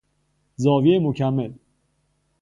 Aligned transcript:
زاویهی 0.55 0.99
مکمل 0.99 1.53